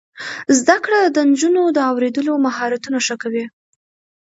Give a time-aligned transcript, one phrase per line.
[0.59, 3.45] زده کړه د نجونو د اوریدلو مهارتونه ښه کوي.